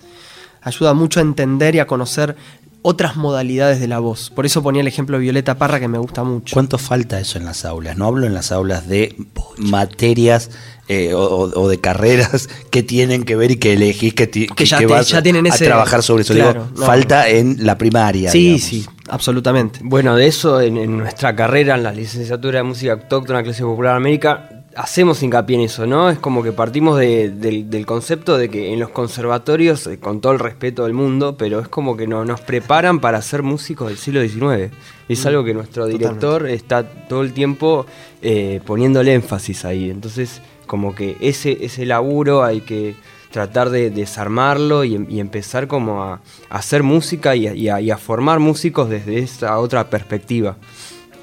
[0.62, 2.38] Ayuda mucho a entender y a conocer
[2.84, 4.30] otras modalidades de la voz.
[4.30, 6.54] Por eso ponía el ejemplo de Violeta Parra que me gusta mucho.
[6.54, 7.98] ¿Cuánto falta eso en las aulas?
[7.98, 9.16] No hablo en las aulas de
[9.58, 10.52] materias
[10.90, 14.78] eh, o, de carreras que tienen que ver y que elegís que, ti- Que ya
[14.80, 16.34] te- vas ya tienen a ese- trabajar sobre eso.
[16.34, 16.86] claro, Digo, no.
[16.86, 18.30] falta en la primaria.
[18.30, 18.62] Sí, digamos.
[18.64, 19.80] sí, absolutamente.
[19.82, 23.96] Bueno, de eso en, en nuestra carrera, en la licenciatura de música autóctona, clase popular
[23.96, 26.10] América, hacemos hincapié en eso, ¿no?
[26.10, 30.40] Es como que partimos del concepto de que en los conservatorios, eh, con todo el
[30.40, 34.22] respeto del mundo, pero es como que no, nos preparan para ser músicos del siglo
[34.22, 34.74] XIX.
[35.10, 37.86] Es mm, algo que nuestro director está todo el tiempo
[38.22, 39.90] eh, poniéndole énfasis ahí.
[39.90, 42.96] Entonces, como que ese, ese laburo hay que
[43.34, 49.58] tratar de desarmarlo y, empezar como a, hacer música y a, formar músicos desde esa
[49.58, 50.56] otra perspectiva,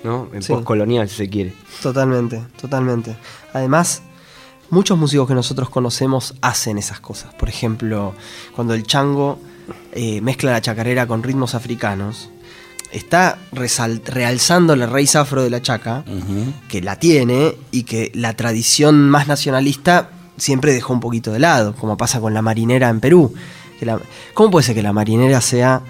[0.03, 0.29] ¿no?
[0.33, 1.55] En postcolonial, si se quiere.
[1.81, 3.17] Totalmente, totalmente.
[3.53, 4.03] Además,
[4.71, 7.35] muchos músicos que nosotros conocemos hacen esas cosas.
[7.35, 8.15] Por ejemplo,
[8.55, 9.39] cuando el chango
[9.93, 12.31] eh, mezcla la chacarera con ritmos africanos,
[12.93, 16.05] está realzando la raíz afro de la chaca,
[16.69, 21.75] que la tiene y que la tradición más nacionalista siempre dejó un poquito de lado,
[21.75, 23.33] como pasa con la marinera en Perú.
[24.35, 25.83] ¿Cómo puede ser que la marinera sea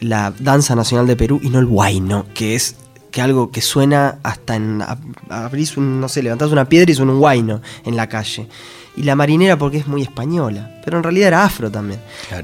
[0.00, 2.76] la danza nacional de Perú y no el huayno, que es
[3.10, 4.82] que algo que suena hasta en.
[5.28, 8.48] abrís un, no sé, levantás una piedra y suena un guayno en la calle.
[8.96, 12.00] Y la marinera porque es muy española, pero en realidad era afro también.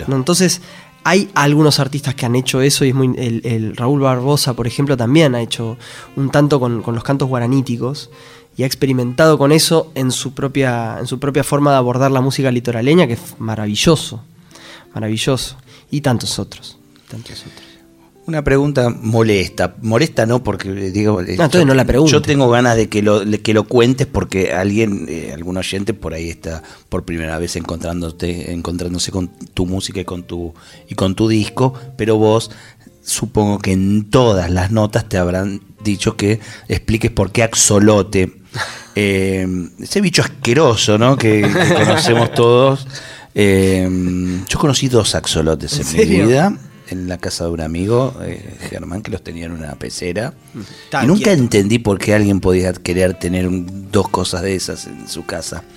[0.08, 0.60] Entonces,
[1.04, 3.14] hay algunos artistas que han hecho eso y es muy.
[3.16, 5.76] El, Raúl Barbosa, por ejemplo, también ha hecho
[6.16, 8.10] un tanto con, los cantos guaraníticos
[8.56, 12.20] y ha experimentado con eso en su propia, en su propia forma de abordar la
[12.20, 14.22] música litoraleña, que es maravilloso.
[14.94, 15.56] Maravilloso.
[15.90, 16.78] Y tantos otros.
[17.08, 17.65] Tantos otros.
[18.26, 19.76] Una pregunta molesta.
[19.82, 21.22] Molesta no porque eh, digo.
[21.22, 22.10] No, entonces no la pregunto.
[22.10, 26.12] Yo tengo ganas de que lo, que lo cuentes porque alguien, eh, algún oyente por
[26.12, 30.52] ahí está por primera vez encontrándote, encontrándose con tu música y con tu,
[30.88, 32.50] y con tu disco, pero vos
[33.04, 38.32] supongo que en todas las notas te habrán dicho que expliques por qué Axolote.
[38.98, 39.46] Eh,
[39.78, 41.18] ese bicho asqueroso, ¿no?
[41.18, 42.86] Que, conocemos todos.
[43.34, 46.58] yo conocí dos axolotes en, mi vida
[46.88, 50.34] en la casa de un amigo, eh, Germán, que los tenía en una pecera.
[51.02, 55.24] y nunca entendí por qué alguien podía querer tener dos cosas de esas en su
[55.24, 55.62] casa.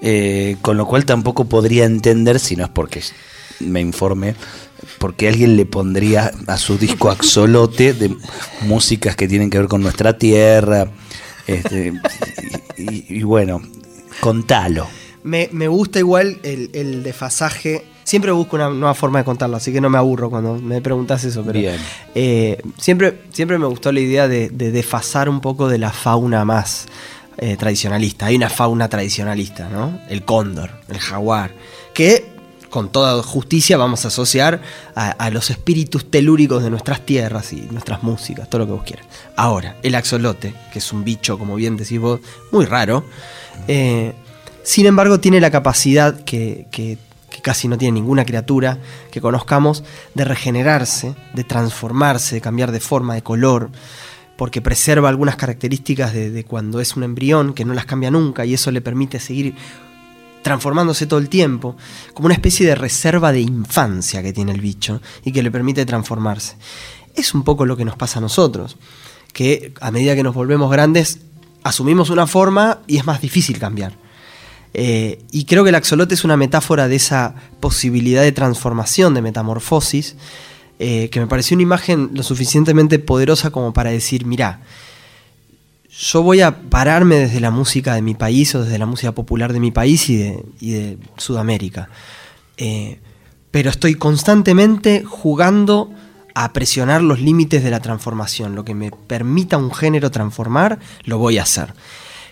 [0.00, 3.02] Eh, con lo cual tampoco podría entender, si no es porque
[3.60, 4.34] me informe,
[4.98, 8.16] porque alguien le pondría a su disco axolote de
[8.62, 10.90] músicas que tienen que ver con nuestra tierra.
[11.46, 11.92] Este,
[12.78, 13.60] y, bueno,
[14.20, 14.86] contalo.
[15.22, 19.72] Me, me gusta igual el, el desfasaje Siempre busco una nueva forma de contarlo, así
[19.72, 21.42] que no me aburro cuando me preguntas eso.
[21.42, 21.72] Pero,
[22.14, 26.86] eh, siempre, siempre me gustó la idea de, desfasar un poco de la fauna más
[27.38, 28.26] eh, tradicionalista.
[28.26, 29.98] Hay una fauna tradicionalista, ¿no?
[30.08, 31.52] El cóndor, el jaguar,
[31.94, 32.34] que
[32.68, 34.60] con toda justicia vamos a asociar
[34.96, 39.06] a, los espíritus telúricos de nuestras tierras y nuestras músicas, todo lo que vos quieras.
[39.36, 42.18] Ahora, el axolote, que es un bicho, como bien decís vos,
[42.50, 43.04] muy raro,
[43.68, 44.12] eh,
[44.64, 46.66] sin embargo tiene la capacidad que
[47.44, 48.78] casi no tiene ninguna criatura
[49.12, 49.84] que conozcamos,
[50.14, 53.70] de regenerarse, de transformarse, de cambiar de forma, de color,
[54.36, 58.54] porque preserva algunas características de, cuando es un embrión que no las cambia nunca y
[58.54, 59.54] eso le permite seguir
[60.42, 61.76] transformándose todo el tiempo,
[62.14, 65.84] como una especie de reserva de infancia que tiene el bicho y que le permite
[65.86, 66.56] transformarse.
[67.14, 68.78] Es un poco lo que nos pasa a nosotros,
[69.34, 71.20] que a medida que nos volvemos grandes
[71.62, 74.03] asumimos una forma y es más difícil cambiar.
[74.76, 79.22] Eh, y creo que el axolote es una metáfora de esa posibilidad de transformación, de
[79.22, 80.16] metamorfosis,
[80.80, 84.60] eh, que me pareció una imagen lo suficientemente poderosa como para decir, mirá,
[85.88, 89.52] yo voy a pararme desde la música de mi país o desde la música popular
[89.52, 91.88] de mi país y de, Sudamérica.
[92.56, 92.98] Eh,
[93.52, 95.92] pero estoy constantemente jugando
[96.34, 98.56] a presionar los límites de la transformación.
[98.56, 101.74] Lo que me permita un género transformar, lo voy a hacer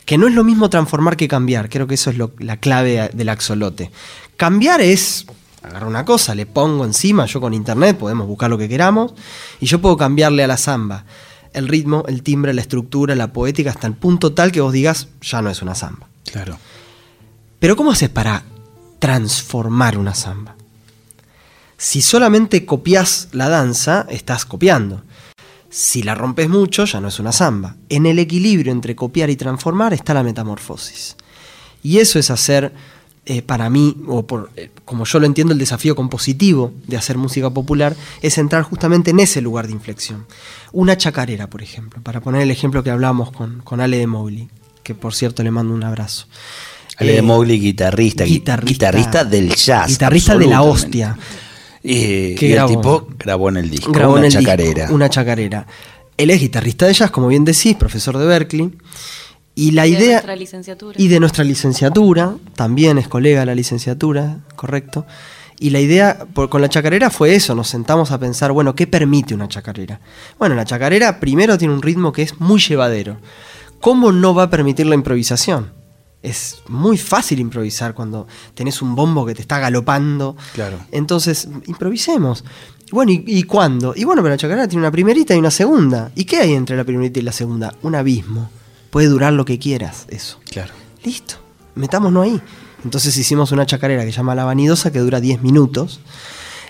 [0.05, 1.68] que no es lo mismo transformar que cambiar.
[1.68, 3.90] Creo que eso es la clave del axolote.
[4.36, 5.26] Cambiar es
[5.62, 9.14] agarrar una cosa, le pongo encima, yo con internet podemos buscar lo que queramos,
[9.61, 11.05] y yo puedo cambiarle a la samba
[11.53, 15.09] el ritmo, el timbre, la estructura, la poética, hasta el punto tal que vos digas,
[15.20, 16.09] ya no es una samba.
[16.30, 16.59] Claro.
[17.59, 18.42] Pero ¿cómo haces para
[18.98, 20.57] transformar una samba?
[21.76, 25.03] Si solamente copias la danza, estás copiando.
[25.75, 27.77] Si la rompes mucho, ya no es una samba.
[27.89, 31.16] En el equilibrio entre copiar y transformar está la metamorfosis.
[31.83, 32.75] Y eso es hacer,
[33.25, 37.16] eh, para mí, o por, eh, como yo lo entiendo, el desafío compositivo de hacer
[37.16, 40.27] música popular, es entrar justamente en ese lugar de inflexión.
[40.73, 44.51] Una chacarera, por ejemplo, para poner el ejemplo que hablamos con, con Ale de Mowgli,
[44.83, 46.27] que por cierto le mando un abrazo.
[46.99, 49.89] Ale de eh, Mowgli, guitarrista, guitarrista, del jazz.
[49.89, 51.16] Guitarrista de la hostia.
[51.83, 54.89] Y, el tipo grabó en el disco una chacarera.
[54.91, 55.66] una chacarera.
[56.16, 58.70] Él es guitarrista de jazz, como bien decís, profesor de Berkeley.
[59.55, 60.01] Y la idea.
[60.01, 60.95] De nuestra licenciatura.
[60.99, 65.07] Y de nuestra licenciatura, también es colega de la licenciatura, correcto.
[65.59, 69.35] Y la idea con la chacarera fue eso, nos sentamos a pensar, bueno, ¿qué permite
[69.35, 70.01] una chacarera?
[70.39, 73.18] Bueno, la chacarera primero tiene un ritmo que es muy llevadero.
[73.80, 75.72] ¿Cómo no va a permitir la improvisación?
[76.23, 80.37] Es muy fácil improvisar cuando tenés un bombo que te está galopando.
[80.55, 80.79] Claro.
[80.93, 82.45] Entonces, improvisemos.
[82.93, 83.95] Bueno, ¿y, cuándo?
[83.97, 86.12] Y bueno, pero la chacarera tiene una primerita y una segunda.
[86.14, 87.75] ¿Y qué hay entre la primerita y la segunda?
[87.83, 88.51] Un abismo.
[88.91, 90.39] Puede durar lo que quieras, eso.
[90.51, 90.75] Claro.
[91.03, 91.37] Listo.
[91.75, 92.41] Metámonos ahí.
[92.85, 96.01] Entonces hicimos una chacarera que se llama La Vanidosa, que dura 10 minutos.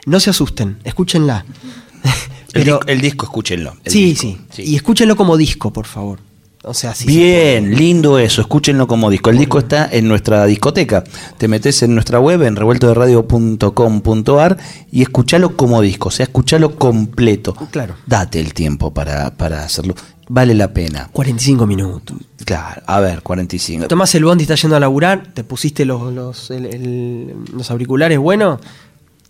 [0.07, 1.45] No se asusten, escúchenla.
[2.53, 3.77] Pero, el, disco, escúchenlo.
[3.87, 6.21] sí, sí, Y escúchenlo como disco, por favor.
[6.65, 9.31] O sea, sí Bien, lindo eso, escúchenlo como disco.
[9.31, 11.03] El disco está en nuestra discoteca.
[11.37, 14.59] Te metes en nuestra web, en revueltoderadio.com.ar
[14.93, 17.57] y escúchalo como disco, o sea, escúchalo completo.
[17.73, 17.97] Claro.
[18.07, 19.35] Date el tiempo para,
[19.65, 19.97] hacerlo.
[20.29, 21.11] Vale la pena.
[21.13, 22.17] 45 minutos.
[22.45, 23.89] Claro, a ver, 45.
[23.89, 26.53] Tomás el bondi, está yendo a laburar, te pusiste los, los,
[27.53, 28.61] los auriculares, bueno,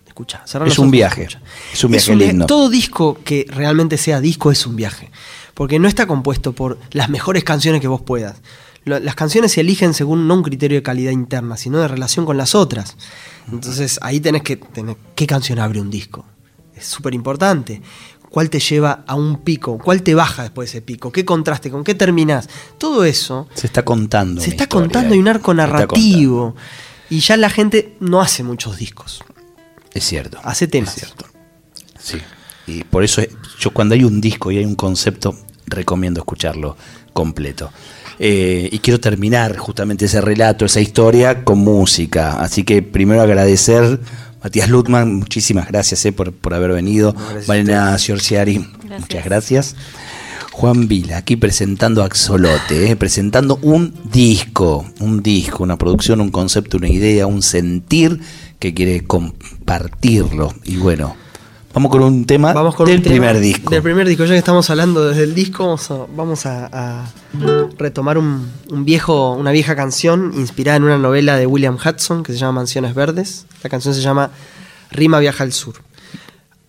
[0.06, 0.44] escucha.
[0.66, 1.28] Es un viaje.
[1.72, 2.44] Es un viaje lindo.
[2.44, 5.10] Todo disco que realmente sea disco es un viaje
[5.54, 8.40] porque no está compuesto por las mejores canciones que vos puedas.
[8.84, 12.36] Las canciones se eligen según no un criterio de calidad interna, sino de relación con
[12.36, 12.96] las otras.
[13.50, 16.24] Entonces ahí tenés que tener qué canción abre un disco.
[16.74, 17.80] Es súper importante.
[18.28, 19.78] ¿Cuál te lleva a un pico?
[19.78, 21.12] ¿Cuál te baja después de ese pico?
[21.12, 21.70] ¿Qué contraste?
[21.70, 22.48] ¿Con qué terminás?
[22.78, 23.46] Todo eso.
[23.54, 24.40] Se está contando.
[24.40, 26.56] Se está contando y un arco narrativo.
[27.10, 29.22] Y ya la gente no hace muchos discos.
[29.92, 30.40] Es cierto.
[30.42, 30.96] Hace temas.
[30.96, 31.26] Es cierto.
[31.98, 32.18] Sí.
[32.66, 33.22] Y por eso
[33.58, 35.36] yo cuando hay un disco y hay un concepto,
[35.66, 36.76] recomiendo escucharlo
[37.12, 37.70] completo.
[38.18, 42.40] Eh, y quiero terminar justamente ese relato, esa historia con música.
[42.40, 44.00] Así que primero agradecer,
[44.42, 47.14] Matías Lutman, muchísimas gracias eh, por, haber venido.
[47.48, 48.58] Marina Giorgiari,
[48.98, 49.76] muchas gracias.
[50.52, 56.76] Juan Vila, aquí presentando Axolote, eh, presentando un disco, un disco, una producción, un concepto,
[56.76, 58.20] una idea, un sentir
[58.58, 60.54] que quiere compartirlo.
[60.64, 61.16] Y bueno,
[61.74, 62.54] Vamos con un tema
[62.84, 63.70] del primer disco.
[63.70, 65.78] Del primer disco, ya que estamos hablando desde el disco,
[66.14, 67.06] vamos a,
[67.78, 72.38] retomar un, viejo, una vieja canción inspirada en una novela de William Hudson que se
[72.38, 73.46] llama Mansiones Verdes.
[73.62, 74.30] La canción se llama
[74.90, 75.76] Rima Viaja al Sur.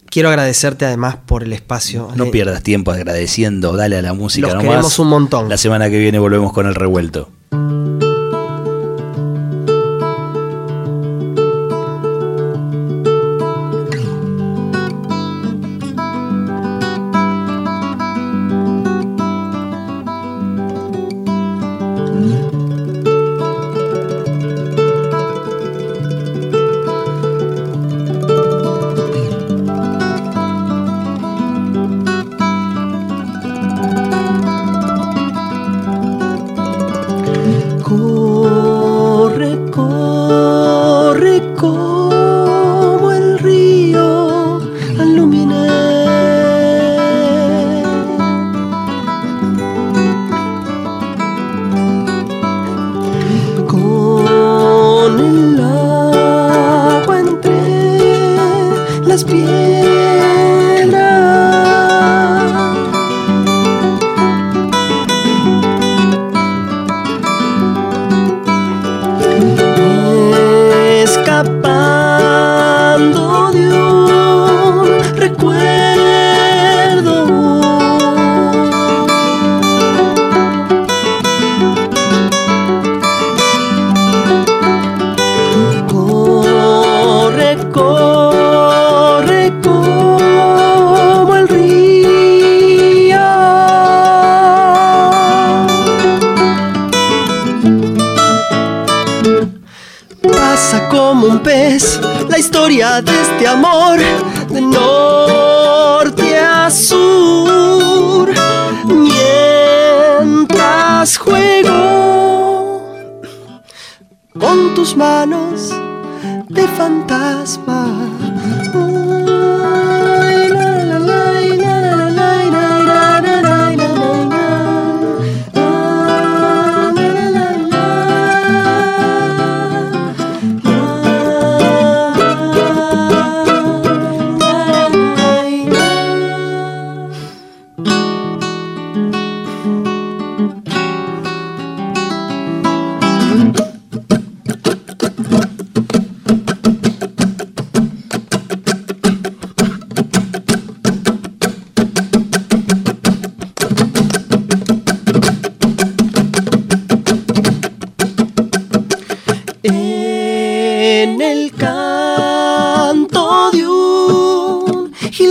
[0.10, 2.10] Quiero agradecerte además por el espacio.
[2.16, 5.50] No pierdas tiempo agradeciendo, dale a la música Los queremos un montón.
[5.50, 7.30] La semana que viene volvemos con el revuelto.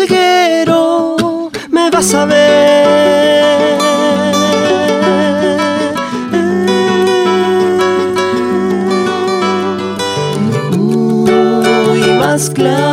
[0.07, 3.79] jilguero me vas a ver.
[10.77, 12.92] Muy más claro.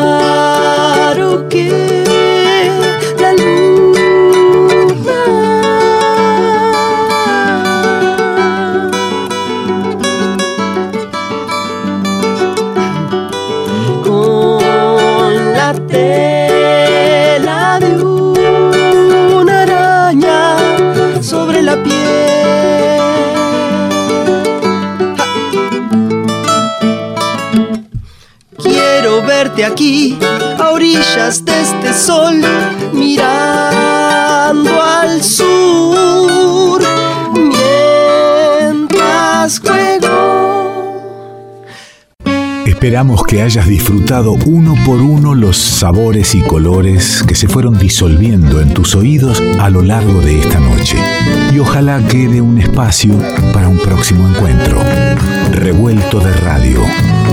[29.71, 30.17] Aquí,
[30.57, 32.41] a orillas de este sol,
[32.93, 36.81] mirando al sur,
[37.33, 38.79] mientras
[39.59, 40.09] juego.
[42.65, 48.61] Esperamos que hayas disfrutado uno por uno los sabores y colores que se fueron disolviendo
[48.61, 50.97] en tus oídos a lo largo de esta noche.
[51.51, 53.15] Y ojalá quede un espacio
[53.53, 54.81] para un próximo encuentro.
[55.51, 56.79] Revuelto de radio.